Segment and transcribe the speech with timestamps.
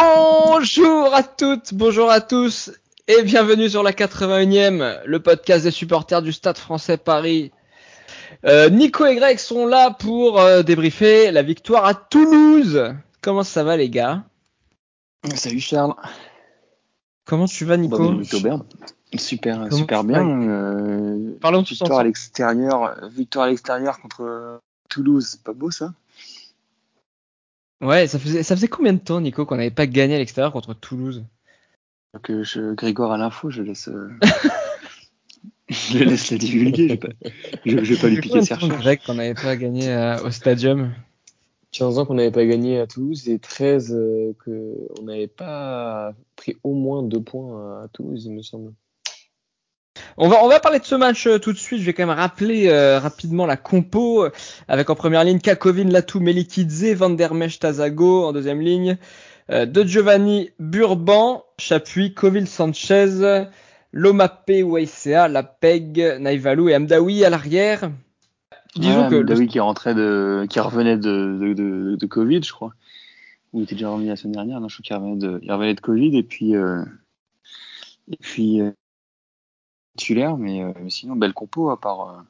[0.00, 2.70] Bonjour à toutes, bonjour à tous
[3.08, 7.50] et bienvenue sur la 81e, le podcast des supporters du Stade français Paris.
[8.44, 12.94] Euh, Nico et Greg sont là pour euh, débriefer la victoire à Toulouse.
[13.22, 14.22] Comment ça va les gars?
[15.34, 15.94] Salut Charles.
[17.24, 18.22] Comment tu vas Nico?
[19.16, 20.24] Super, super bien.
[20.28, 25.92] Euh, Parlons victoire à l'extérieur, victoire à l'extérieur contre Toulouse, pas beau ça?
[27.80, 30.52] Ouais, ça faisait, ça faisait combien de temps, Nico, qu'on n'avait pas gagné à l'extérieur
[30.52, 31.24] contre Toulouse?
[32.22, 34.10] Que je, Grégoire à l'info, je laisse, euh,
[35.68, 36.88] je laisse la divulguer.
[36.88, 37.08] Je vais pas,
[37.64, 38.80] je, vais pas lui piquer ses recherches.
[38.80, 40.92] Greg qu'on n'avait pas gagné euh, au Stadium?
[41.70, 46.56] 15 ans qu'on n'avait pas gagné à Toulouse et 13 euh, qu'on n'avait pas pris
[46.64, 48.72] au moins deux points à Toulouse, il me semble.
[50.16, 51.80] On va, on va parler de ce match euh, tout de suite.
[51.80, 54.30] Je vais quand même rappeler euh, rapidement la compo euh,
[54.66, 58.96] avec en première ligne Kakovin, Latou, Melikidze, Van der Tazago en deuxième ligne,
[59.48, 63.44] De Giovanni, Burban, Chapuis, Covil, Sanchez,
[63.92, 67.90] Lomape, Weissea, Lapeg, Naivalou et Amdawi à l'arrière.
[68.76, 72.74] Disons que Amdawi qui rentrait de, qui revenait de, de, de, de, Covid, je crois.
[73.52, 74.60] Ou il était déjà revenu la semaine dernière.
[74.60, 76.84] Non, je crois qu'il revenait de, il revenait de Covid et puis, euh,
[78.10, 78.60] et puis,
[79.98, 82.10] titulaire, mais, euh, mais, sinon, belle compo, à part.
[82.10, 82.22] Euh,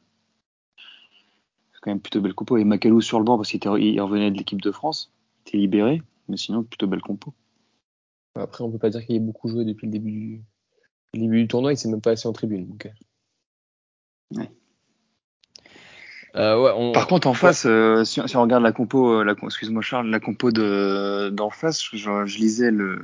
[1.73, 2.57] c'est quand même plutôt belle compo.
[2.57, 5.13] Et Macalou sur le banc parce qu'il revenait de l'équipe de France,
[5.47, 7.33] il était libéré, mais sinon, plutôt belle compo.
[8.35, 10.43] Après, on peut pas dire qu'il ait beaucoup joué depuis le début du,
[11.15, 12.67] le début du tournoi, il s'est même pas assis en tribune.
[12.67, 12.87] Donc...
[12.87, 14.37] Euh.
[14.37, 14.51] Ouais.
[16.37, 16.93] Euh, ouais, on...
[16.93, 20.21] Par contre, en face, euh, si, si, on regarde la compo, la, excuse-moi Charles, la
[20.21, 23.01] compo de d'en face, je, je, lisais le,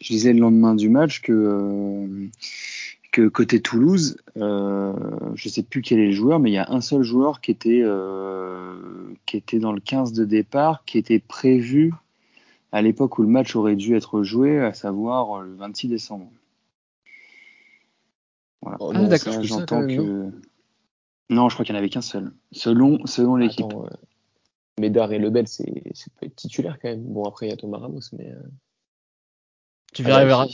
[0.00, 2.28] je lisais le lendemain du match que euh,
[3.12, 4.92] que côté Toulouse, euh,
[5.34, 7.50] je sais plus quel est le joueur, mais il y a un seul joueur qui
[7.50, 11.92] était, euh, qui était dans le 15 de départ, qui était prévu
[12.72, 16.30] à l'époque où le match aurait dû être joué, à savoir le 26 décembre.
[18.62, 18.76] Voilà.
[18.80, 19.42] Oh, ah, d'accord.
[19.42, 20.30] J'entends que.
[21.30, 22.32] Non, je crois qu'il n'y en avait qu'un seul.
[22.52, 23.66] Selon, selon l'équipe.
[23.72, 23.88] Euh,
[24.78, 25.66] Médard et Lebel, c'est
[26.18, 27.02] peut être titulaire quand même.
[27.02, 28.30] Bon, après, il y a Thomas Ramos, mais.
[28.30, 28.40] Euh,
[29.92, 30.46] tu verras,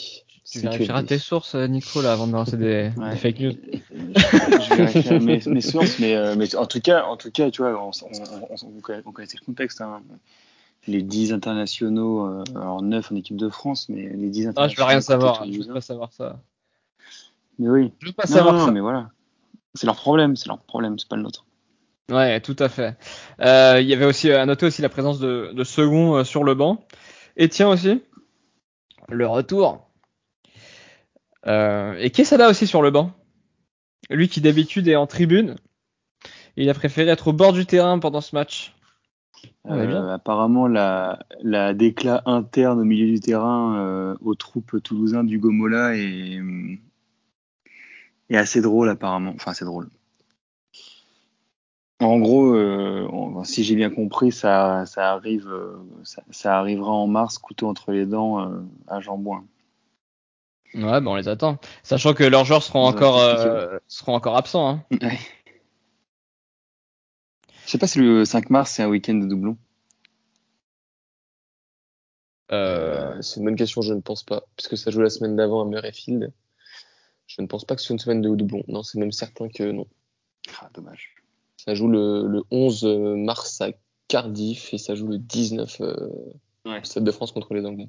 [0.51, 3.11] tu vérifieras tes sources, euh, Nico, là, avant de lancer des, ouais.
[3.11, 3.53] des fake news.
[3.93, 7.63] je, vérifierai mes, mes, sources, mais, euh, mais, en tout cas, en tout cas, tu
[7.63, 9.81] vois, on, on, on, on connaissait le contexte.
[9.81, 10.03] Hein.
[10.87, 14.57] Les 10 internationaux, euh, alors 9 en équipe de France, mais les 10 internationaux.
[14.57, 16.39] Ah, je veux rien savoir, je veux pas savoir ça.
[17.59, 17.93] Mais oui.
[18.01, 18.71] Je veux pas savoir non, ça.
[18.71, 19.11] mais voilà.
[19.75, 21.45] C'est leur problème, c'est leur problème, c'est pas le nôtre.
[22.09, 22.97] Ouais, tout à fait.
[23.41, 26.55] Euh, il y avait aussi à noter aussi la présence de, de second sur le
[26.55, 26.87] banc.
[27.37, 28.01] Et tiens aussi,
[29.09, 29.86] le retour
[31.47, 33.13] et Quesada aussi sur le banc.
[34.11, 35.57] Lui qui d'habitude est en tribune.
[36.57, 38.75] Il a préféré être au bord du terrain pendant ce match.
[39.69, 45.39] Euh, apparemment, la, la déclat interne au milieu du terrain euh, aux troupes toulousains du
[45.39, 46.41] Gomola est,
[48.31, 49.33] est assez drôle apparemment.
[49.35, 49.89] Enfin, c'est drôle.
[52.01, 53.09] En gros, euh,
[53.45, 55.51] si j'ai bien compris, ça, ça arrive,
[56.05, 58.51] ça, ça, arrivera en mars, couteau entre les dents
[58.87, 59.45] à Jambouin.
[60.75, 61.59] Ouais, bon, on les attend.
[61.83, 64.69] Sachant que leurs joueurs seront encore, euh, seront encore absents.
[64.69, 64.85] Hein.
[65.03, 65.19] Ouais.
[67.65, 69.57] Je sais pas si le 5 mars c'est un week-end de doublon.
[72.53, 74.45] Euh, c'est une bonne question, je ne pense pas.
[74.57, 76.33] Puisque ça joue la semaine d'avant à Murrayfield.
[77.27, 78.63] Je ne pense pas que ce soit une semaine de doublon.
[78.69, 79.87] Non, c'est même certain que non.
[80.61, 81.17] Ah, dommage.
[81.57, 82.85] Ça joue le, le 11
[83.17, 83.71] mars à
[84.09, 86.11] Cardiff et ça joue le 19 euh,
[86.67, 86.81] ouais.
[86.85, 87.89] Stade de France contre les Anglais.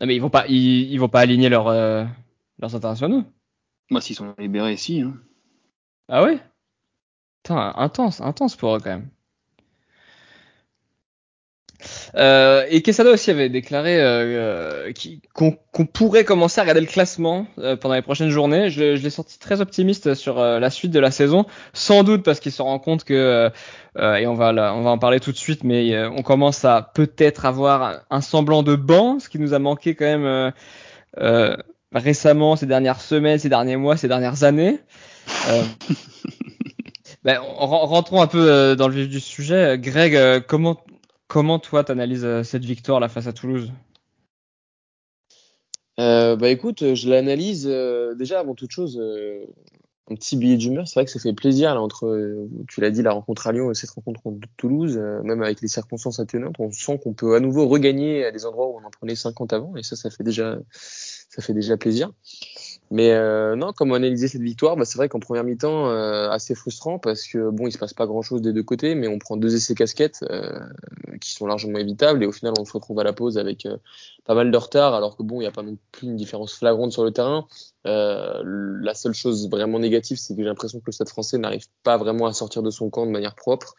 [0.00, 2.04] Non, mais ils vont pas, ils, ils vont pas aligner leurs, euh,
[2.58, 3.24] leurs internationaux.
[3.90, 5.00] Moi, s'ils sont libérés, si.
[5.00, 5.16] Hein.
[6.08, 6.40] Ah ouais?
[7.42, 9.10] Putain, intense, intense pour eux quand même.
[12.16, 14.92] Euh, et Quesada aussi avait déclaré euh,
[15.34, 18.70] qu'on qu pourrait commencer à regarder le classement euh, pendant les prochaines journées.
[18.70, 22.22] Je, je l'ai sorti très optimiste sur euh, la suite de la saison, sans doute
[22.22, 23.50] parce qu'il se rend compte que,
[23.98, 26.64] euh, et on va, là, on va en parler tout de suite, mais on commence
[26.64, 30.52] à peut-être avoir un semblant de banc, ce qui nous a manqué quand même
[31.92, 34.78] récemment, ces dernières semaines, ces derniers mois, ces dernières années.
[37.24, 39.78] ben, rentrons un peu dans le vif du sujet.
[39.78, 40.76] Greg, comment
[41.28, 43.70] Comment toi t'analyses euh, cette victoire là face à Toulouse?
[46.00, 49.44] Euh, Bah écoute, je l'analyse euh, déjà avant toute chose euh,
[50.10, 50.88] un petit billet d'humeur.
[50.88, 53.52] C'est vrai que ça fait plaisir là entre, euh, tu l'as dit, la rencontre à
[53.52, 57.34] Lyon et cette rencontre contre Toulouse, même avec les circonstances atténuantes, on sent qu'on peut
[57.34, 60.10] à nouveau regagner à des endroits où on en prenait 50 avant et ça, ça
[60.10, 60.56] fait déjà
[61.76, 62.10] plaisir.
[62.90, 66.30] Mais euh, non, comme on analysait cette victoire, bah, c'est vrai qu'en première mi-temps, euh,
[66.30, 69.18] assez frustrant parce que bon, il se passe pas grand-chose des deux côtés, mais on
[69.18, 70.58] prend deux essais casquettes euh,
[71.20, 73.76] qui sont largement évitables et au final, on se retrouve à la pause avec euh,
[74.24, 76.54] pas mal de retard, alors que bon, il n'y a pas non plus une différence
[76.54, 77.46] flagrante sur le terrain.
[77.86, 78.42] Euh,
[78.82, 81.98] la seule chose vraiment négative, c'est que j'ai l'impression que le Stade Français n'arrive pas
[81.98, 83.74] vraiment à sortir de son camp de manière propre.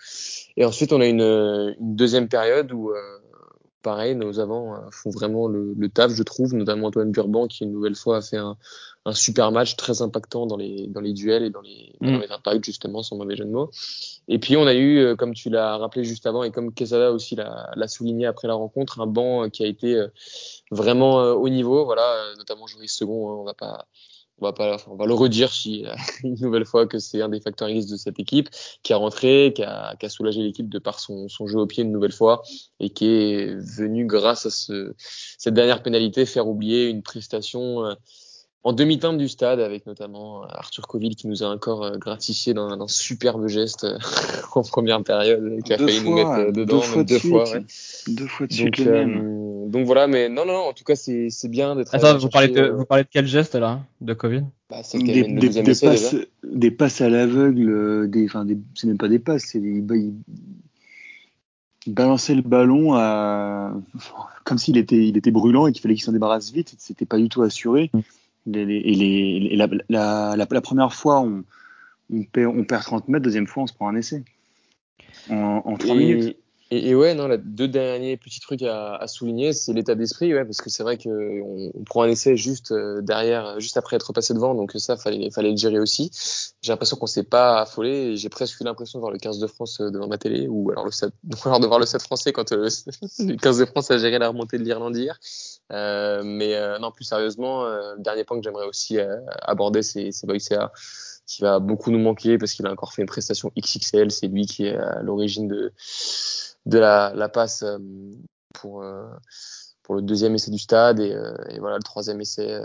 [0.55, 2.91] Et ensuite, on a une, une deuxième période où
[3.81, 7.63] pareil, nos avants euh, font vraiment le, le, taf, je trouve, notamment Antoine Burban qui
[7.63, 8.57] une nouvelle fois a fait un,
[9.09, 12.11] un super match très impactant dans les, dans les duels et dans les, mm.
[12.11, 13.69] dans les impacts, justement, sans mauvais jeu de mots.
[14.27, 17.11] Et puis on a eu, euh, comme tu l'as rappelé juste avant et comme Quesada
[17.11, 20.01] aussi l'a souligné après la rencontre, un banc euh, qui a été
[20.71, 23.87] vraiment au niveau, voilà, notamment Joris Second, hein, on va pas
[24.41, 25.85] on va pas, on va le redire si
[26.23, 28.49] une nouvelle fois que c'est un des facteurs de cette équipe
[28.83, 31.67] qui a rentré, qui a, qui a soulagé l'équipe de par son, son, jeu au
[31.67, 32.41] pied une nouvelle fois
[32.79, 37.93] et qui est venu grâce à ce, cette dernière pénalité faire oublier une prestation euh,
[38.63, 42.87] en demi-teinte du stade avec notamment Arthur Coville qui nous a encore euh, gratifié d'un
[42.87, 43.97] superbe geste euh,
[44.55, 47.63] en première période qui a failli nous mettre dedans deux fois, deux, fois ouais.
[48.07, 51.29] deux fois de suite donc, donc voilà, mais non, non, non en tout cas, c'est
[51.47, 51.93] bien d'être.
[51.93, 55.23] Attends, vous parlez, de, euh, vous parlez de quel geste là, de Covid bah, des,
[55.23, 58.45] des, des, passes, des, passes, à l'aveugle, euh, des, enfin,
[58.75, 60.13] c'est même pas des passes, c'est des, il,
[61.85, 63.73] il, balançait le ballon à,
[64.43, 66.73] comme s'il était, il était brûlant et qu'il fallait qu'il s'en débarrasse vite.
[66.79, 67.91] C'était pas du tout assuré.
[67.93, 67.99] Mm.
[68.45, 71.43] Les, les, et, les, la, la, la, la, première fois, on,
[72.11, 74.23] on, perd, on perd 30 mètres, deuxième fois, on se prend un essai
[75.29, 76.37] en, en 3 minutes.
[76.71, 80.35] Et, et, ouais, non, les deux derniers petits trucs à, à souligner, c'est l'état d'esprit,
[80.35, 83.95] ouais, parce que c'est vrai qu'on on prend un essai juste euh, derrière, juste après
[83.95, 86.11] être passé devant, donc ça, fallait, fallait le gérer aussi.
[86.61, 89.39] J'ai l'impression qu'on s'est pas affolé, et j'ai presque eu l'impression de voir le 15
[89.39, 91.11] de France euh, devant ma télé, ou alors le 7,
[91.43, 92.69] alors de voir le 7 français quand euh,
[93.19, 95.19] le 15 de France a géré la remontée de l'Irlande hier.
[95.71, 98.97] Euh, mais non, plus sérieusement, le dernier point que j'aimerais aussi
[99.41, 100.71] aborder, c'est Boycea
[101.29, 104.09] qui va beaucoup nous manquer parce qu'il a encore fait une prestation XXL.
[104.09, 105.71] C'est lui qui est à l'origine de
[106.65, 107.77] de la, la passe euh,
[108.53, 109.07] pour euh,
[109.83, 112.59] pour le deuxième essai du stade et, euh, et voilà le troisième essai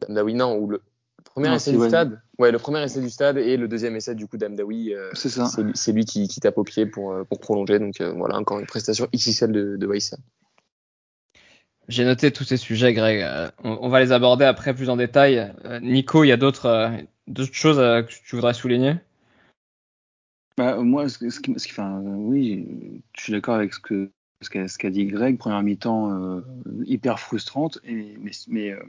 [0.00, 0.34] d'Amdawi.
[0.34, 0.82] Non ou le
[1.24, 2.20] premier essai du stade.
[2.38, 5.50] Ouais le premier essai du stade et le deuxième essai du coup d'Amdawi c'est ça.
[5.74, 7.78] c'est lui qui, qui tape au pied pour pour prolonger.
[7.78, 10.18] Donc voilà encore une prestation XXL de de Waïssa.
[11.90, 13.26] J'ai noté tous ces sujets, Greg.
[13.62, 15.52] On, on, va les aborder après plus en détail.
[15.82, 16.90] Nico, il y a d'autres
[17.30, 18.94] d'autres choses que tu voudrais souligner?
[20.56, 25.38] Bah, moi, ce, qui, enfin, oui, je suis d'accord avec ce qu'a, dit Greg.
[25.38, 26.40] Première mi-temps euh,
[26.84, 27.78] hyper frustrante,
[28.48, 28.82] mais, euh,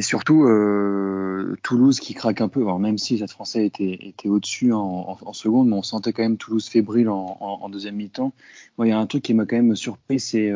[0.00, 2.64] surtout euh, Toulouse qui craque un peu.
[2.78, 7.08] Même si cette Français était, au-dessus en, seconde, mais on sentait quand même Toulouse fébrile
[7.08, 8.32] en, deuxième mi-temps.
[8.80, 10.52] Il y a un truc qui m'a quand même surpris, c'est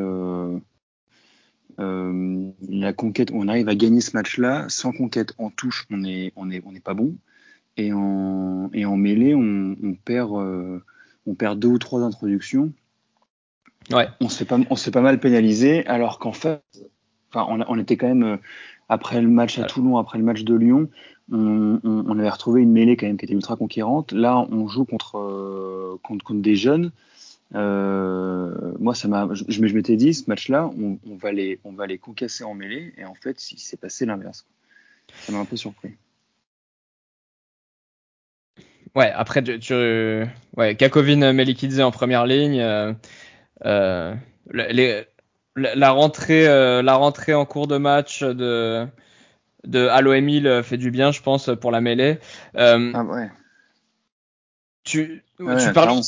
[1.78, 3.30] euh, la conquête.
[3.32, 6.72] On arrive à gagner ce match-là sans conquête en touche, on est on est on
[6.72, 7.16] n'est pas bon.
[7.76, 10.78] Et en, et en mêlée, on, on perd, euh,
[11.26, 12.72] on perd deux ou trois introductions.
[13.90, 14.06] Ouais.
[14.20, 16.62] On se fait pas, on se fait pas mal pénaliser, alors qu'en fait,
[17.30, 18.36] enfin, on, on, était quand même euh,
[18.88, 20.88] après le match à Toulon, après le match de Lyon,
[21.32, 24.12] on, on, on, avait retrouvé une mêlée quand même qui était ultra conquérante.
[24.12, 26.92] Là, on joue contre euh, contre, contre des jeunes.
[27.54, 31.72] Euh, moi, ça m'a, je, je m'étais dit, ce match-là, on, on, va les, on
[31.72, 34.46] va les concasser en mêlée, et en fait, il s'est passé l'inverse.
[35.22, 35.94] Ça m'a un peu surpris.
[38.94, 39.74] Ouais, après, tu, tu
[40.56, 42.92] ouais, Kakovin Melikidze en première ligne, euh,
[43.64, 44.14] euh,
[44.52, 45.04] les,
[45.56, 48.86] la, rentrée, euh, la rentrée en cours de match de
[49.64, 52.18] de Halo Emile fait du bien, je pense, pour la mêlée.
[52.56, 53.30] Euh, ah ouais.
[54.84, 56.00] Tu, ouais, tu, parles,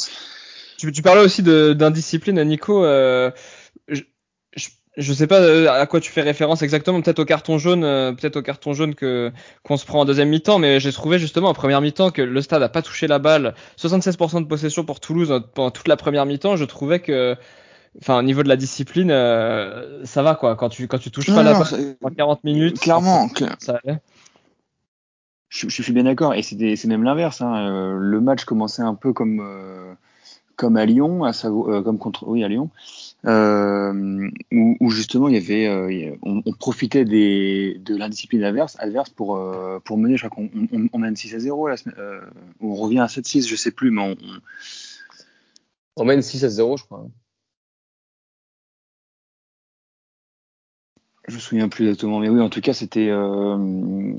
[0.76, 2.84] tu, tu, parlais aussi d'indiscipline, Nico.
[2.84, 3.30] Euh,
[4.96, 8.12] je sais pas euh, à quoi tu fais référence exactement, peut-être au carton jaune, euh,
[8.12, 9.30] peut-être au carton jaune que
[9.62, 12.40] qu'on se prend en deuxième mi-temps, mais j'ai trouvé justement en première mi-temps que le
[12.40, 15.96] stade a pas touché la balle, 76% de possession pour Toulouse euh, pendant toute la
[15.96, 16.56] première mi-temps.
[16.56, 17.36] Je trouvais que,
[18.00, 19.10] enfin au niveau de la discipline,
[20.04, 20.56] ça va quoi.
[20.56, 23.28] Quand tu quand tu touches pas la balle en 40 minutes, clairement,
[23.58, 23.98] ça allait.
[25.48, 27.40] Je, je, suis bien d'accord, et c'est même l'inverse.
[27.40, 27.96] Hein.
[27.98, 29.96] Le match commençait un peu comme
[30.56, 32.70] comme à Lyon, à comme contre oui à Lyon
[33.26, 38.76] euh, où, où, justement il y avait, euh, on, on, profitait des, de l'indiscipline adverse,
[38.78, 41.76] adverse pour, euh, pour mener, je crois qu'on on, on mène 6 à 0, la
[41.76, 42.20] semaine, euh,
[42.60, 44.16] on revient à 7-6, je sais plus, mais on,
[45.96, 46.04] on...
[46.04, 47.06] mène 6 à 0, je crois.
[51.26, 53.08] Je me souviens plus exactement, mais oui, en tout cas, c'était.
[53.08, 54.14] Euh,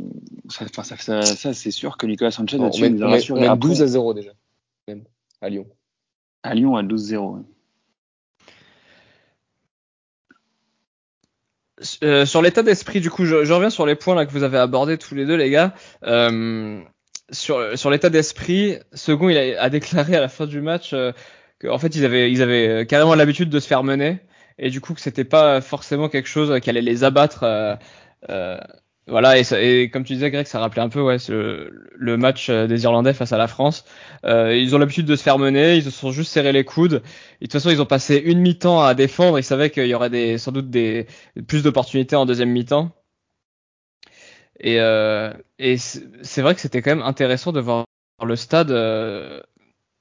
[0.50, 2.88] ça, ça, ça, ça c'est sûr que Nicolas Sanchez a tué.
[3.32, 4.32] On mène 12 à 0 déjà,
[4.90, 5.06] même,
[5.40, 5.68] à Lyon.
[6.48, 7.44] À Lyon, à 12-0.
[12.26, 14.98] sur l'état d'esprit, du coup, je, reviens sur les points là que vous avez abordés
[14.98, 15.74] tous les deux, les gars.
[16.04, 16.82] Euh,
[17.30, 21.12] sur, l'état d'esprit, Second, il a, déclaré à la fin du match euh,
[21.60, 24.20] qu'en fait, ils avaient, ils avaient carrément l'habitude de se faire mener
[24.58, 27.44] et du coup que c'était pas forcément quelque chose qui allait les abattre.
[29.08, 31.00] Voilà, et, comme tu disais, Greg, ça rappelait un peu
[31.30, 33.86] le match euh, des Irlandais face à la France.
[34.26, 37.02] Euh, ils ont l'habitude de se faire mener, ils se sont juste serré les coudes.
[37.40, 39.40] Et de toute façon, ils ont passé une mi-temps à défendre.
[39.40, 40.68] Ils savaient qu'il y aurait sans doute
[41.48, 42.92] plus d'opportunités en deuxième mi-temps.
[44.60, 47.86] Et, euh, c'est vrai que c'était quand même intéressant de voir
[48.24, 48.72] le stade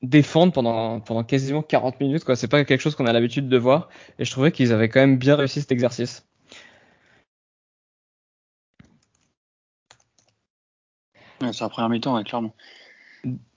[0.02, 2.24] défendre pendant, pendant quasiment 40 minutes.
[2.24, 2.36] Quoi.
[2.36, 3.88] C'est pas quelque chose qu'on a l'habitude de voir.
[4.18, 6.26] Et je trouvais qu'ils avaient quand même bien réussi cet exercice.
[11.40, 12.54] C'est la première mi-temps, clairement.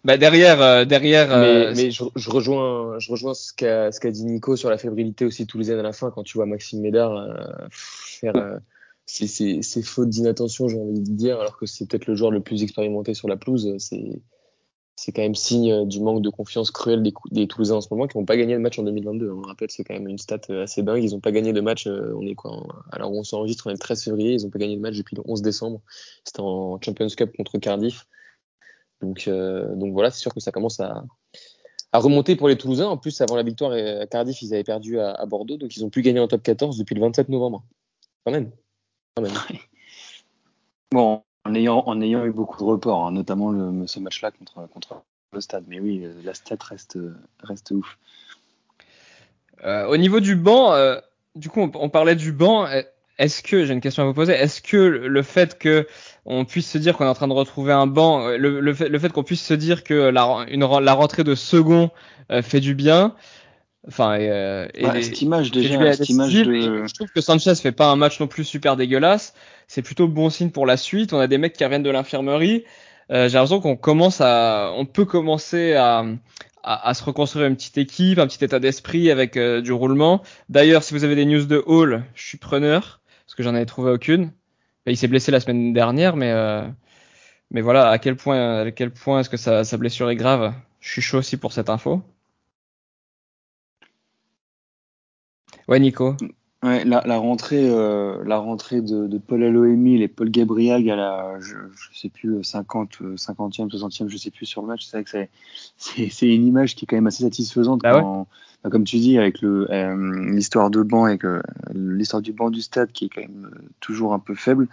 [0.04, 1.28] Bah derrière, euh, derrière.
[1.28, 4.70] Mais, euh, mais je, je, rejoins, je rejoins ce qu'a ce qu'a dit Nico sur
[4.70, 7.36] la fébrilité aussi toulousaine à la fin quand tu vois Maxime Médard euh,
[7.70, 8.60] faire
[9.06, 12.32] ses, ses, ses, fautes d'inattention, j'ai envie de dire, alors que c'est peut-être le joueur
[12.32, 13.76] le plus expérimenté sur la pelouse.
[13.80, 14.22] C'est
[15.00, 17.02] c'est quand même signe du manque de confiance cruel
[17.32, 19.32] des, Toulousains en ce moment qui n'ont pas gagné de match en 2022.
[19.32, 21.02] On rappelle, c'est quand même une stat assez dingue.
[21.02, 21.88] Ils n'ont pas gagné de match.
[21.88, 24.34] On est quoi Alors on s'enregistre, on est le 13 février.
[24.34, 25.80] Ils n'ont pas gagné de match depuis le 11 décembre.
[26.26, 28.08] C'était en Champions Cup contre Cardiff.
[29.00, 31.06] Donc, euh, donc voilà, c'est sûr que ça commence à,
[31.94, 32.88] à, remonter pour les Toulousains.
[32.88, 35.86] En plus, avant la victoire à Cardiff, ils avaient perdu à, à Bordeaux, donc ils
[35.86, 37.64] ont pu gagner en top 14 depuis le 27 novembre.
[38.26, 38.52] Quand même.
[39.16, 39.32] Quand même.
[40.92, 45.02] Bon, en ayant, eu beaucoup de reports, hein, notamment ce match-là contre, contre
[45.34, 45.64] le stade.
[45.68, 46.98] Mais oui, la stat reste,
[47.44, 47.98] reste ouf.
[49.66, 51.00] Euh, au niveau du banc, euh,
[51.36, 52.68] du coup, on, parlait du banc.
[53.18, 55.88] Est-ce que, j'ai une question à vous poser, est-ce que le fait que
[56.26, 58.74] on puisse se dire qu'on est en train de retrouver un banc, euh, le, le
[58.74, 61.92] fait, qu'on puisse se dire que la, rentrée de second
[62.32, 63.16] euh, fait du bien,
[63.88, 66.86] enfin, euh, bah, cette image déjà, cette image de...
[66.88, 69.34] je trouve que Sanchez fait pas un match non plus super dégueulasse,
[69.68, 71.14] c'est plutôt bon signe pour la suite.
[71.14, 72.66] On a des mecs qui reviennent de l'infirmerie.
[73.12, 76.06] Euh, j'ai l'impression qu'on commence à, on peut commencer à,
[76.64, 80.22] à, à, se reconstruire une petite équipe, un petit état d'esprit avec du roulement.
[80.50, 83.68] D'ailleurs, si vous avez des news de Hall, je suis preneur parce que j'en avais
[83.68, 84.32] trouvé aucune.
[84.88, 86.68] il s'est blessé la semaine dernière, mais euh,
[87.52, 90.52] mais voilà, à quel point à quel point est-ce que sa, sa blessure est grave?
[90.80, 92.02] Je suis chaud aussi pour cette info.
[95.70, 96.16] Ouais, Nico.
[96.64, 100.96] Ouais, la, la rentrée, euh, la rentrée de, de Paul Aloemi et Paul Gabriel à
[100.96, 104.86] la, je, je sais plus, 50, 50e, 60e, je sais plus sur le match.
[104.86, 105.30] C'est vrai que
[105.78, 108.28] c'est, une image qui est quand même assez satisfaisante ah quand,
[108.64, 111.42] bah, comme tu dis, avec le euh, l'histoire de banc et que
[111.74, 114.68] l'histoire du banc du stade qui est quand même euh, toujours un peu faible.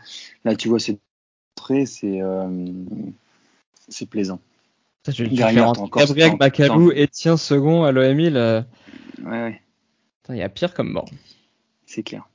[0.44, 0.98] Là, tu vois, c'est
[1.84, 2.72] c'est euh,
[3.88, 4.40] c'est plaisant.
[5.04, 7.84] Ça, tu, Gabriel Bacalou, Etienne second.
[7.84, 8.64] Ouais,
[9.24, 9.60] ouais.
[10.28, 11.08] Il y a pire comme mort.
[11.86, 12.28] C'est clair.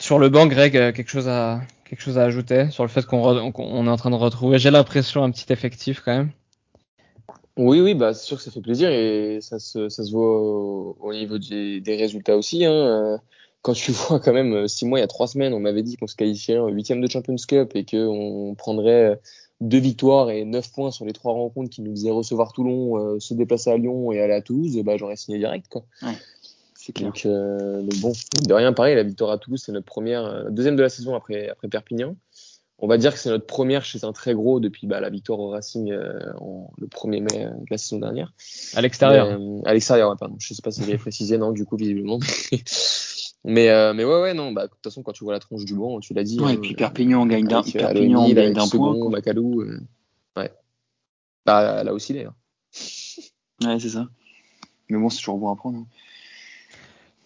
[0.00, 3.52] Sur le banc, Greg, quelque chose à quelque chose à ajouter sur le fait qu'on
[3.56, 6.30] on est en train de retrouver, j'ai l'impression, un petit effectif quand même.
[7.56, 10.40] Oui, oui, bah, c'est sûr que ça fait plaisir et ça se, ça se voit
[11.00, 12.66] au, niveau des, des, résultats aussi.
[12.66, 12.72] Hein.
[12.72, 13.18] Euh,
[13.62, 15.82] quand tu vois quand même, euh, six mois, il y a trois semaines, on m'avait
[15.82, 19.16] dit qu'on se qualifiait en huitième de Champions Cup et qu'on prendrait euh,
[19.60, 23.34] deux victoires et neuf points sur les trois rencontres qui nous disaient recevoir Toulon, se
[23.34, 25.66] déplacer à Lyon et aller à Toulouse, bah, j'aurais signé direct.
[25.68, 25.84] Quoi.
[26.02, 26.12] Ouais,
[26.74, 27.12] c'est clair.
[27.12, 28.12] Donc, donc, bon,
[28.46, 31.48] de rien, pareil, la victoire à Toulouse, c'est notre première, deuxième de la saison après,
[31.48, 32.16] après Perpignan
[32.78, 35.38] on va dire que c'est notre première chez un très gros depuis bah, la victoire
[35.38, 38.34] au Racing euh, en, le 1er mai euh, de la saison dernière.
[38.74, 39.28] À l'extérieur.
[39.28, 40.36] Euh, à l'extérieur, ouais, pardon.
[40.38, 42.18] Je sais pas si j'ai précisé, non, du coup, visiblement.
[43.46, 45.64] Mais, euh, mais ouais, ouais, non, bah, de toute façon, quand tu vois la tronche
[45.64, 46.38] du banc, tu l'as dit.
[46.40, 49.08] Ouais, et puis Perpignan gagne d'un Perpignan gagne d'un point.
[49.08, 49.64] Macalou,
[50.36, 50.52] ouais.
[51.46, 52.34] Bah, là aussi, d'ailleurs.
[53.64, 54.08] Ouais, c'est ça.
[54.88, 55.78] Mais bon, c'est toujours bon à prendre.
[55.78, 55.86] Hein.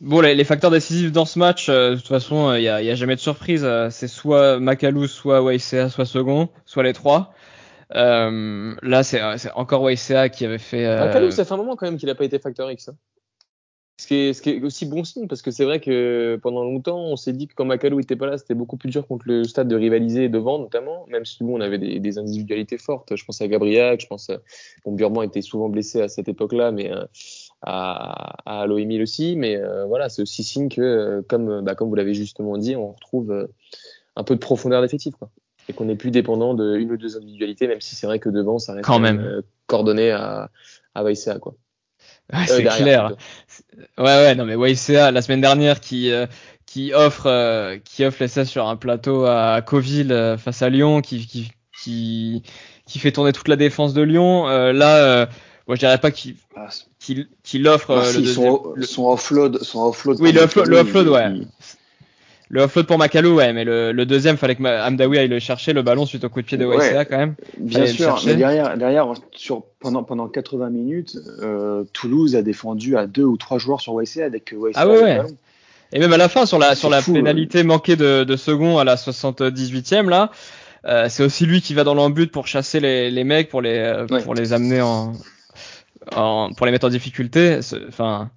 [0.00, 2.93] Bon, les, facteurs décisifs dans ce match, euh, de toute façon, il euh, n'y a,
[2.93, 3.65] a, jamais de surprise.
[3.65, 7.35] Euh, c'est soit Macalou, soit YCA, soit second, soit les trois.
[7.91, 9.21] là, c'est
[9.55, 10.87] encore YCA qui avait fait.
[10.87, 12.89] Macalou, ça fait un moment quand même qu'il n'a pas été facteur X.
[12.89, 12.95] Hein.
[14.00, 16.64] Ce, qui est, ce qui est aussi bon signe, parce que c'est vrai que pendant
[16.64, 19.25] longtemps, on s'est dit que quand Macalou était pas là, c'était beaucoup plus dur contre
[19.28, 23.14] le stade de rivaliser devant, notamment, même si nous, on avait des, des individualités fortes.
[23.14, 24.38] Je pense à Gabriel, je pense à.
[24.87, 26.90] Bon, Burban était souvent blessé à cette époque-là, mais
[27.61, 31.90] à, à l'OMI aussi, mais euh, voilà, c'est aussi signe que, euh, comme, bah, comme
[31.90, 33.49] vous l'avez justement dit, on retrouve euh,
[34.16, 35.30] un peu de profondeur d'effectif, quoi.
[35.69, 38.30] Et qu'on n'est plus dépendant de une ou deux individualités, même si c'est vrai que
[38.30, 40.50] devant, ça reste quand même coordonné à,
[40.95, 41.54] à Vaïsea, quoi.
[42.33, 43.13] Ouais, c'est clair.
[43.99, 46.13] Ouais, ouais, non, mais Waisea, la semaine dernière, qui,
[46.67, 51.51] qui offre, qui offre l'essai sur un plateau à Coville face à Lyon, qui, qui,
[51.83, 52.43] qui,
[52.87, 54.47] qui fait tourner toute la défense de Lyon.
[54.47, 55.27] là,
[55.67, 56.69] Moi, je dirais pas qu'il ah,
[57.01, 58.25] qu'il offre bah, le,
[58.85, 60.19] son, offload, son offload.
[60.21, 61.33] Oui, le, offload, le offload, ouais.
[62.52, 65.73] Le offload pour Makalou, ouais, mais le, le deuxième, fallait que Amdawi aille le chercher,
[65.73, 67.37] le ballon suite au coup de pied de YCA quand même.
[67.59, 73.07] Bien sûr, mais derrière, derrière sur, pendant, pendant 80 minutes, euh, Toulouse a défendu à
[73.07, 74.73] deux ou trois joueurs sur YCA avec YCA.
[74.75, 75.21] Ah ouais, ouais.
[75.92, 78.85] Et même à la fin, sur la, sur la pénalité manquée de, de second à
[78.85, 80.33] la 78e, là,
[80.87, 83.78] euh, c'est aussi lui qui va dans l'embut pour chasser les, les mecs, pour les,
[83.78, 85.12] euh, pour les amener en,
[86.16, 87.61] en, pour les mettre en difficulté.
[87.88, 88.30] Enfin,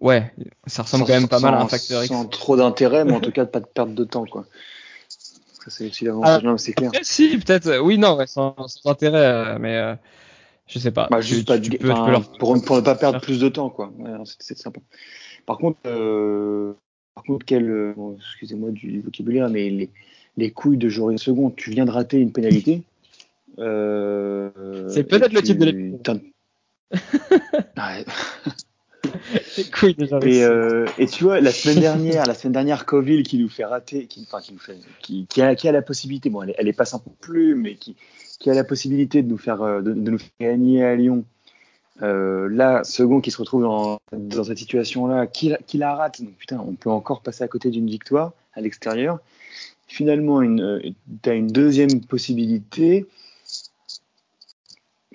[0.00, 0.32] ouais,
[0.66, 2.12] ça ressemble quand même pas mal à un facteur X.
[2.12, 4.44] Sans trop d'intérêt, mais en tout cas pas de perte de temps, quoi.
[5.08, 6.90] Ça c'est aussi l'avantage, ah, c'est clair.
[7.02, 9.94] Si, peut-être, oui, non, sans, sans, intérêt, euh, mais euh,
[10.66, 11.06] je sais pas.
[11.10, 12.32] Bah, juste pas tu peux, leur...
[12.38, 13.92] pour, pour, ne pas perdre plus de temps, quoi.
[13.98, 14.80] Ouais, c'est sympa.
[15.44, 16.72] Par contre, euh,
[17.14, 19.90] par contre, quel, excusez-moi du vocabulaire, mais les,
[20.36, 22.82] les couilles de jouer une seconde, tu viens de rater une pénalité.
[23.58, 25.92] Euh, c'est peut-être le type de
[27.76, 28.04] ouais.
[30.22, 33.64] et, euh, et, tu vois, la semaine dernière, la semaine dernière, Coville qui nous fait
[33.64, 34.26] rater, qui,
[35.42, 37.96] a, la possibilité, bon, elle, elle est pas simple plus, mais qui,
[38.46, 41.24] a la possibilité de nous faire, euh, de, nous faire gagner à Lyon.
[42.02, 46.74] Euh, là, second qui se retrouve dans, cette situation-là, qui, la rate, donc putain, on
[46.74, 49.18] peut encore passer à côté d'une victoire à l'extérieur.
[49.86, 53.06] Finalement, une, tu as une deuxième possibilité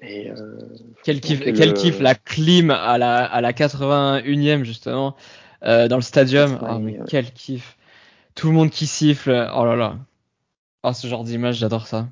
[0.04, 0.60] euh,
[1.04, 5.16] quel kiff, quel kiff la clim à la, à la 81e justement
[5.64, 6.60] euh, dans le stadium.
[6.62, 7.78] Oh, mais quel kiff.
[8.36, 9.32] Tout le monde qui siffle.
[9.56, 9.98] Oh là là.
[10.84, 12.08] Oh, ce genre d'image, j'adore ça.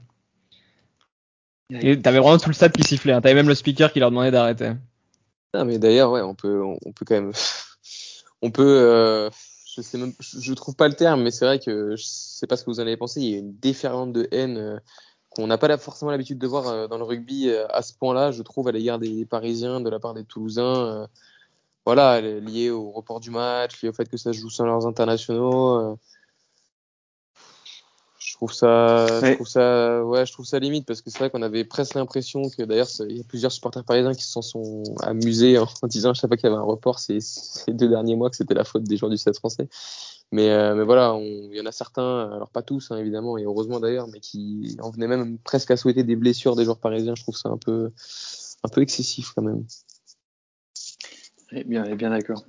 [1.69, 3.13] Et t'avais vraiment tout le stade qui sifflait.
[3.13, 3.21] Hein.
[3.21, 4.73] T'avais même le speaker qui leur demandait d'arrêter.
[5.53, 7.31] Ah, mais d'ailleurs, ouais, on peut, on, peut quand même,
[8.41, 9.29] on peut, euh,
[9.75, 12.57] je sais même, je, trouve pas le terme, mais c'est vrai que je sais pas
[12.57, 13.21] ce que vous en avez pensé.
[13.21, 14.79] Il y a une déferlante de haine euh,
[15.35, 18.31] qu'on n'a pas forcément l'habitude de voir euh, dans le rugby euh, à ce point-là,
[18.31, 20.85] je trouve, à l'égard des, Parisiens, de la part des Toulousains.
[20.85, 21.07] Euh,
[21.85, 24.87] voilà, lié au report du match, lié au fait que ça se joue sans leurs
[24.87, 25.97] internationaux.
[28.43, 31.29] Je trouve ça, je trouve ça, ouais, je trouve ça limite parce que c'est vrai
[31.29, 34.83] qu'on avait presque l'impression que d'ailleurs il y a plusieurs supporters parisiens qui s'en sont
[35.01, 38.15] amusés en, disant à chaque fois qu'il y avait un report ces, ces deux derniers
[38.15, 39.69] mois que c'était la faute des joueurs du Stade Français.
[40.33, 43.43] Mais, euh, mais voilà, il y en a certains, alors pas tous hein, évidemment, et
[43.43, 47.13] heureusement d'ailleurs, mais qui en venaient même presque à souhaiter des blessures des joueurs parisiens.
[47.15, 47.91] Je trouve ça un peu,
[48.63, 49.63] un peu excessif quand même.
[51.51, 52.43] Eh bien, eh bien d'accord.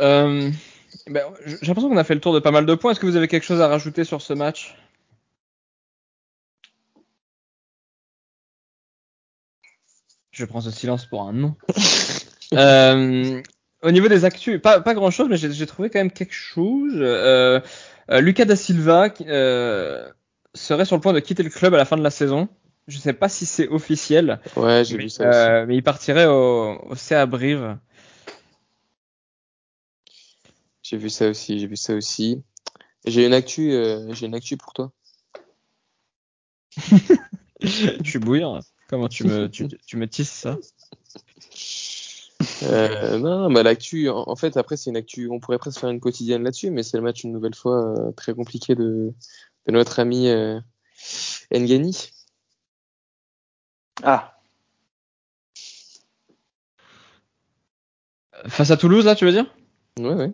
[0.00, 0.50] Euh,
[1.06, 2.92] ben, J'ai l'impression qu'on a fait le tour de pas mal de points.
[2.92, 4.76] Est-ce que vous avez quelque chose à rajouter sur ce match?
[10.30, 11.54] Je prends ce silence pour un non.
[12.54, 13.42] euh,
[13.82, 16.94] au niveau des actus, pas, pas grand chose, mais j'ai trouvé quand même quelque chose.
[16.96, 17.60] Euh,
[18.10, 20.08] euh, Lucas da Silva euh,
[20.54, 22.48] serait sur le point de quitter le club à la fin de la saison.
[22.88, 24.40] Je sais pas si c'est officiel.
[24.56, 25.66] Ouais, j'ai vu ça aussi.
[25.68, 27.76] Mais il partirait au, au CA Brive.
[30.92, 32.42] J'ai vu ça aussi, j'ai vu ça aussi.
[33.06, 33.72] J'ai une actu,
[34.10, 34.92] j'ai une actu pour toi.
[37.62, 38.60] Je suis bouillant.
[38.88, 40.58] Comment tu me, tu, tu me tisses ça?
[42.64, 45.98] Euh, non, bah, l'actu, en, fait, après, c'est une actu, on pourrait presque faire une
[45.98, 49.14] quotidienne là-dessus, mais c'est le match une nouvelle fois euh, très compliqué de,
[49.66, 50.60] de notre ami euh,
[51.54, 52.10] Ngani.
[54.02, 54.38] Ah.
[58.46, 59.46] Face à Toulouse, là, tu veux dire?
[59.98, 60.32] Ouais, ouais.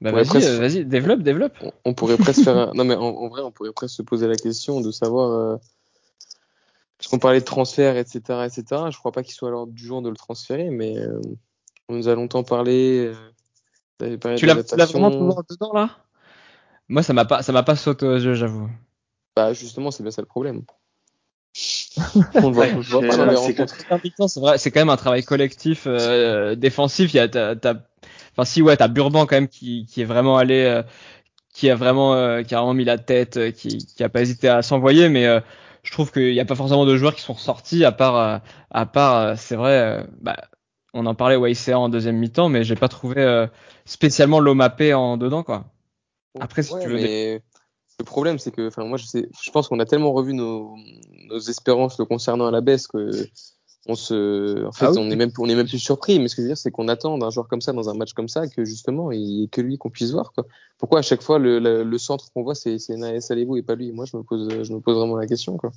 [0.00, 1.56] Bah vas-y, euh, vas-y, développe, développe.
[1.84, 2.72] On, pourrait presque faire un...
[2.74, 5.58] Non, mais en, en, vrai, on pourrait presque se poser la question de savoir
[6.98, 8.82] parce qu'on parlait de transfert, etc., etc.
[8.90, 11.20] Je crois pas qu'il soit à l'ordre du jour de le transférer, mais euh,
[11.88, 13.12] on nous a longtemps parlé.
[14.00, 15.90] Euh, tu l'as vraiment toujours dedans là?
[16.88, 18.68] Moi, ça m'a pas, ça m'a pas sauté aux yeux, j'avoue.
[19.36, 20.62] Bah justement, c'est bien ça le problème.
[22.34, 22.66] on le voit,
[24.28, 27.14] C'est vrai, c'est quand même un travail collectif euh, défensif.
[27.14, 27.26] Il y a,
[28.38, 30.82] enfin si ouais, t'as Burban quand même qui, qui est vraiment allé, euh,
[31.52, 34.48] qui a vraiment, euh, qui a vraiment mis la tête, qui, qui a pas hésité
[34.48, 35.26] à s'envoyer, mais
[35.88, 38.38] je trouve qu'il n'y a pas forcément de joueurs qui sont ressortis à part, euh,
[38.70, 40.36] à part, euh, c'est vrai, euh, bah,
[40.92, 43.46] on en parlait YCA en deuxième mi-temps, mais j'ai pas trouvé
[43.84, 45.64] spécialement l'OMAP en dedans, quoi.
[46.40, 46.96] Après, si tu veux.
[46.96, 47.42] Mais...
[48.00, 50.76] Le problème, c'est que, enfin, moi, je sais, je pense qu'on a tellement revu nos,
[51.28, 53.10] nos espérances le concernant à la baisse que
[53.86, 56.18] on se, en fait, ah on est même, on est même plus surpris.
[56.18, 57.94] Mais ce que je veux dire, c'est qu'on attend d'un joueur comme ça dans un
[57.94, 60.32] match comme ça que justement, il y que lui qu'on puisse voir.
[60.32, 60.46] Quoi.
[60.78, 63.92] Pourquoi à chaque fois le, le, centre qu'on voit, c'est Naes Alebo et pas lui?
[63.92, 65.56] Moi, je me pose, je me pose vraiment la question.
[65.56, 65.70] Quoi.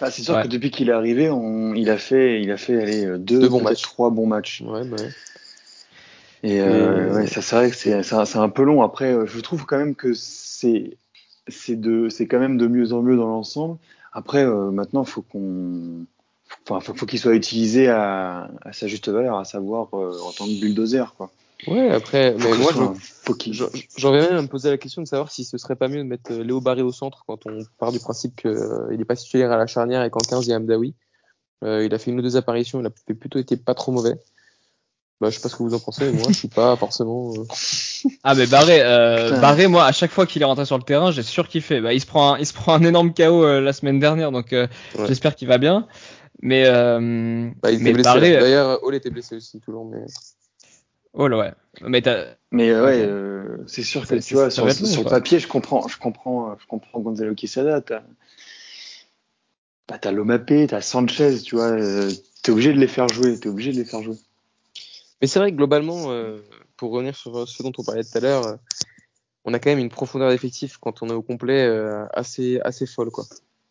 [0.00, 2.80] Ah, c'est sûr que depuis qu'il est arrivé, on, il a fait, il a fait
[2.80, 4.62] aller deux, deux bons matchs, trois bons matchs.
[4.62, 4.96] Ouais, bah
[6.42, 8.82] Et, euh, ouais, ça c'est vrai que c'est, c'est un peu long.
[8.82, 10.98] Après, euh, je trouve quand même que c'est
[11.48, 13.78] c'est de, c'est quand même de mieux en mieux dans l'ensemble.
[14.14, 16.06] Après, euh, maintenant, faut qu'on,
[16.62, 20.32] enfin, faut, faut qu'il soit utilisé à, à, sa juste valeur, à savoir euh, en
[20.32, 21.30] tant que bulldozer, quoi.
[21.66, 22.72] Ouais, après, mais moi,
[24.12, 26.32] même à me poser la question de savoir si ce serait pas mieux de mettre
[26.32, 29.50] euh, Léo Barré au centre quand on part du principe qu'il euh, n'est pas titulaire
[29.50, 30.94] à la charnière et qu'en 15 il y a Amdawi.
[31.62, 34.14] Euh, il a fait une ou deux apparitions, il a plutôt été pas trop mauvais.
[35.20, 37.32] Bah, je sais pas ce que vous en pensez, mais moi je suis pas forcément.
[37.34, 37.44] Euh...
[38.24, 41.12] Ah mais Barré, euh, Barré, moi à chaque fois qu'il est rentré sur le terrain,
[41.12, 41.80] j'ai surkiffé.
[41.80, 44.32] Bah, il se prend, un, il se prend un énorme KO euh, la semaine dernière,
[44.32, 44.66] donc euh,
[45.06, 45.86] j'espère qu'il va bien.
[46.42, 48.04] Mais, euh, bah, il mais blessé.
[48.04, 50.04] Barré, D'ailleurs, Hall était blessé aussi tout le long, mais.
[51.14, 51.52] Oh là ouais.
[51.82, 52.02] Mais,
[52.50, 55.86] mais euh, ouais, euh, c'est sûr que tu vois, sur, sur le papier, je comprends,
[55.86, 57.80] je comprends, je comprends Gonzalo Quesada.
[57.80, 58.02] T'as,
[59.88, 62.10] bah, t'as Lomapé, t'as Sanchez, tu vois, euh,
[62.42, 64.16] t'es obligé de les faire jouer, t'es obligé de les faire jouer.
[65.20, 66.38] Mais c'est vrai que globalement, euh,
[66.76, 68.56] pour revenir sur ce dont on parlait tout à l'heure, euh,
[69.44, 72.86] on a quand même une profondeur d'effectif quand on est au complet euh, assez assez
[72.86, 73.24] folle quoi.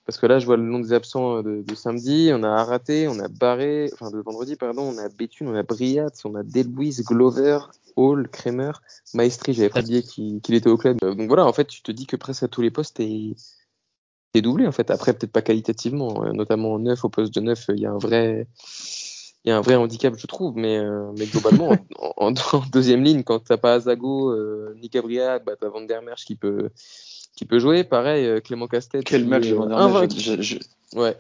[0.06, 3.08] Parce que là, je vois le nom des absents de, de samedi, on a Araté,
[3.08, 6.43] on a Barré, enfin de vendredi pardon, on a Béthune, on a Briat, on a
[6.43, 7.60] Delbuiz, Glover,
[7.95, 8.73] Hall, Kramer,
[9.13, 10.97] Maestri, j'avais pas oublié qu'il était au club.
[10.99, 13.36] Donc voilà, en fait, tu te dis que presque à tous les postes, t'es
[14.34, 14.91] es doublé en fait.
[14.91, 17.97] Après, peut-être pas qualitativement, notamment en neuf au poste de neuf, il y a un
[17.97, 18.47] vrai
[19.45, 22.63] il y a un vrai handicap, je trouve, mais, euh, mais globalement, en, en, en,
[22.71, 26.36] deuxième ligne, quand t'as pas Azago, euh, ni Gabriel, bah t'as Van der Merch qui
[26.36, 26.69] peut,
[27.36, 27.84] qui peut jouer.
[27.84, 29.03] Pareil, euh, Clément Castet.
[29.03, 30.58] Quel match de Van der Merch je, je...
[30.95, 31.17] Ouais,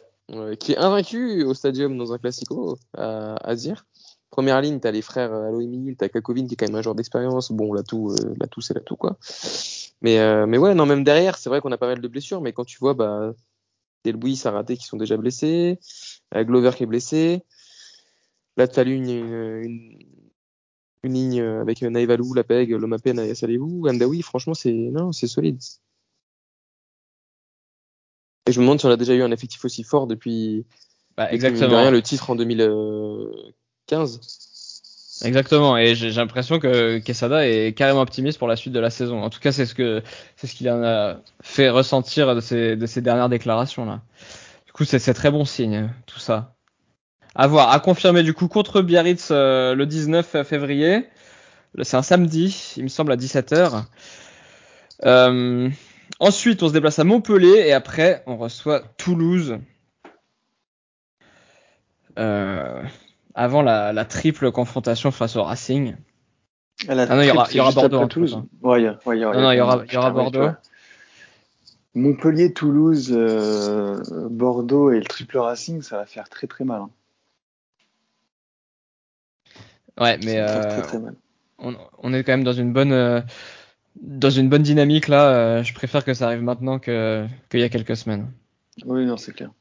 [0.57, 3.85] qui est invaincu au stadium dans un classico à, à Zir.
[4.33, 7.51] Première ligne, t'as les frères Aloïmil, t'as Kakovin qui est quand même un joueur d'expérience.
[7.51, 9.17] Bon, là tout, euh, là tout c'est là tout quoi.
[10.01, 12.41] Mais, euh, mais ouais, non, même derrière, c'est vrai qu'on a pas mal de blessures,
[12.41, 13.33] mais quand tu vois, bah,
[14.03, 15.77] Delbouis, Saraté qui sont déjà blessés,
[16.35, 17.43] Glover qui est blessé.
[18.57, 19.99] Là, tu as une, une,
[21.03, 24.21] une, ligne avec Naïvalou, Lapeg, Lomapé, Naya Salivou, Andawi.
[24.21, 25.59] Franchement, c'est non, c'est solide.
[28.45, 30.65] Et je me demande si on a déjà eu un effectif aussi fort depuis,
[31.17, 31.61] bah, exactement.
[31.67, 34.19] Depuis, rien, le titre en 2015.
[35.23, 35.77] Exactement.
[35.77, 39.21] Et j'ai l'impression que Quesada est carrément optimiste pour la suite de la saison.
[39.21, 40.01] En tout cas, c'est ce que
[40.35, 44.01] c'est ce qu'il en a fait ressentir de ses, de ses dernières déclarations là.
[44.65, 46.52] Du coup, c'est très bon signe tout ça.
[47.35, 51.07] À voir, à confirmer du coup contre Biarritz euh, le 19 février.
[51.81, 53.85] C'est un samedi, il me semble à 17h.
[55.05, 55.69] Euh,
[56.19, 59.57] ensuite, on se déplace à Montpellier et après, on reçoit Toulouse.
[62.19, 62.83] Euh,
[63.33, 65.95] avant la, la, triple confrontation face au Racing.
[66.87, 68.43] Ah, non, il y aura, y aura Bordeaux en Toulouse.
[68.61, 70.49] Ouais, ouais, y aura, non, non, il y aura, y aura Bordeaux.
[71.95, 76.81] Montpellier, Toulouse, euh, Bordeaux et le triple Racing, ça va faire très très mal.
[76.81, 76.89] Hein.
[79.99, 80.81] Ouais, mais euh,
[81.59, 83.21] on, on, est quand même dans une bonne euh,
[84.01, 85.35] dans une bonne dynamique là.
[85.35, 88.31] Euh, je préfère que ça arrive maintenant que qu'il y a quelques semaines.
[88.85, 89.51] Oui, non, c'est clair.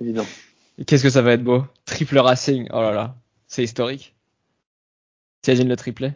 [0.00, 0.26] évident.
[0.86, 1.64] Qu'est-ce que ça va être beau?
[1.84, 2.68] Triple Racing.
[2.72, 4.16] Oh là là, c'est historique.
[5.42, 6.14] T'imagines le triplet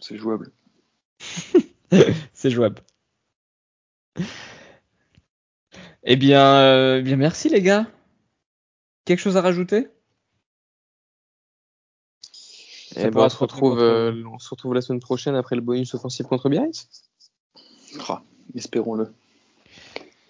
[0.00, 0.50] C'est jouable.
[2.32, 2.80] c'est jouable.
[6.04, 7.86] Eh bien, eh bien, merci les gars.
[9.04, 9.88] Quelque chose à rajouter?
[12.96, 15.94] Et ben, on, se retrouve, euh, on se retrouve la semaine prochaine après le bonus
[15.94, 16.88] offensif contre Biarritz
[18.08, 18.18] oh,
[18.54, 19.12] Espérons-le.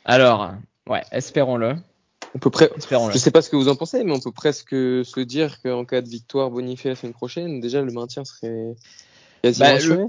[0.05, 0.53] Alors,
[0.88, 1.77] ouais, espérons-le.
[2.35, 2.68] On peut pre...
[3.12, 5.85] Je sais pas ce que vous en pensez, mais on peut presque se dire qu'en
[5.85, 8.77] cas de victoire bonifiée la semaine prochaine, déjà le maintien serait
[9.42, 10.09] quasiment bah, le,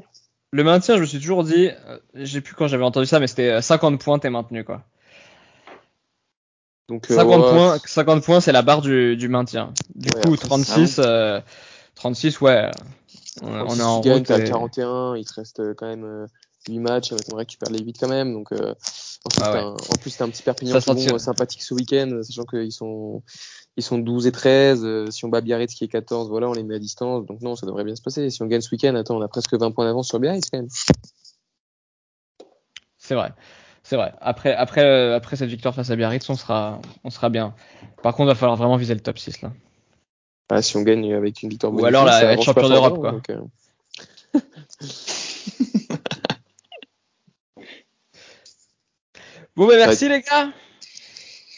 [0.52, 3.28] le, maintien, je me suis toujours dit, euh, j'ai plus quand j'avais entendu ça, mais
[3.28, 4.84] c'était 50 points, t'es maintenu quoi.
[6.90, 9.74] Donc, 50 euh, points, 50 points, c'est la barre du, du maintien.
[9.96, 11.40] Du ouais, coup, 36, euh,
[12.02, 12.72] 36, ouais.
[13.44, 14.32] On, on est en route.
[14.32, 14.44] Et...
[14.44, 16.26] 41, il te reste quand même
[16.68, 17.14] 8 euh, matchs.
[17.32, 18.34] vrai que tu perds les 8 quand même.
[18.34, 18.74] Donc, euh,
[19.40, 19.60] ah ouais.
[19.60, 23.22] en plus, t'as un petit Perpignan bon, euh, sympathique ce week-end, sachant qu'ils sont,
[23.78, 24.82] ils sont 12 et 13.
[24.84, 27.28] Euh, si on bat Biarritz qui est 14, voilà, on les met à distance.
[27.28, 28.32] Donc, non, ça devrait bien se passer.
[28.32, 30.58] Si on gagne ce week-end, attends, on a presque 20 points d'avance sur Biarritz quand
[30.58, 30.70] même.
[32.98, 33.32] C'est vrai.
[33.84, 34.14] C'est vrai.
[34.22, 37.54] Après, après, après cette victoire face à Biarritz, on sera, on sera bien.
[38.02, 39.52] Par contre, il va falloir vraiment viser le top 6 là.
[40.54, 43.14] Ah, si on gagne avec une victoire Ou alors la, être champion d'Europe, quoi.
[43.14, 43.40] Donc, euh...
[49.56, 50.52] bon, bah, merci les gars.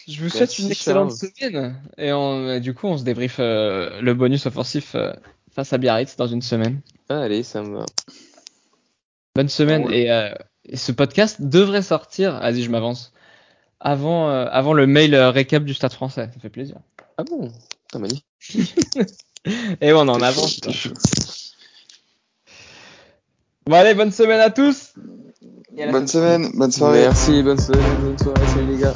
[0.08, 1.76] Je vous souhaite une excellente semaine.
[1.98, 5.12] Et on, du coup, on se débriefe euh, le bonus offensif euh,
[5.52, 6.82] face à Biarritz dans une semaine.
[7.10, 7.86] Ah, allez, ça me va.
[9.36, 9.92] Bonne semaine.
[9.92, 10.30] Et, euh,
[10.66, 12.40] et, ce podcast devrait sortir.
[12.40, 13.12] Vas-y, je m'avance.
[13.80, 16.30] Avant, euh, avant le mail récap du Stade français.
[16.32, 16.78] Ça fait plaisir.
[17.18, 17.52] Ah bon?
[17.94, 18.26] Ah, magnifique.
[19.82, 20.60] Et on en avance.
[23.66, 24.94] Bon allez, bonne semaine à tous.
[25.92, 27.02] bonne semaine, bonne soirée.
[27.02, 28.96] Merci, bonne semaine, bonne soirée, salut les gars.